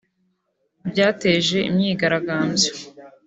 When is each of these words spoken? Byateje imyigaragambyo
Byateje 0.89 1.57
imyigaragambyo 1.69 2.71